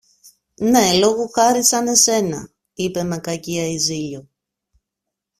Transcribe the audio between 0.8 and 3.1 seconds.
λόγου χάρη σαν εσένα, είπε